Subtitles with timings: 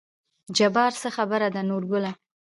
[0.57, 2.11] جبار: څه خبره ده نورګله